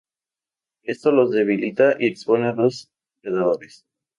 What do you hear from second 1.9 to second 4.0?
y expone a los predadores.